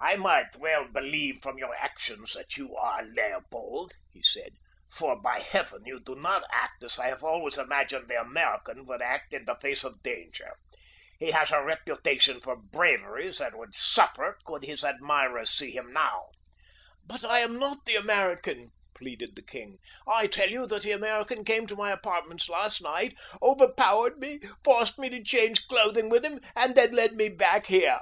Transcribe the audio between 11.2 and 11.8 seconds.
He has a